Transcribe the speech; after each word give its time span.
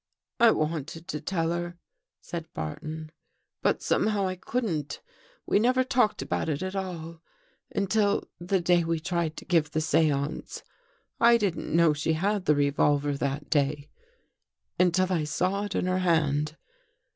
"I 0.39 0.49
wanted 0.49 1.07
to 1.09 1.21
tell 1.21 1.51
her," 1.51 1.77
said 2.21 2.51
Barton,'' 2.55 3.11
but 3.61 3.83
some 3.83 4.07
how, 4.07 4.25
I 4.25 4.35
couldn't. 4.35 4.99
We 5.45 5.59
never 5.59 5.83
talked 5.83 6.23
about 6.23 6.49
it 6.49 6.63
at 6.63 6.75
all, 6.75 7.21
until 7.69 8.27
the 8.39 8.59
day 8.61 8.83
we 8.83 8.99
tried 8.99 9.37
to 9.37 9.45
give 9.45 9.69
the 9.69 9.79
seance. 9.79 10.63
I 11.19 11.37
didn't 11.37 11.71
know 11.75 11.93
she 11.93 12.13
had 12.13 12.45
the 12.45 12.55
revolver 12.55 13.15
that 13.15 13.51
day, 13.51 13.89
until 14.79 15.13
I 15.13 15.23
saw 15.23 15.65
it 15.65 15.75
in 15.75 15.85
her 15.85 15.99
hand. 15.99 16.57